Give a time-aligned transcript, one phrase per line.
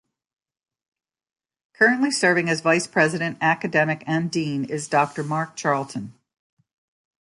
[1.73, 6.15] Currently serving as Vice-President Academic and Dean is Doctor Mark Charlton.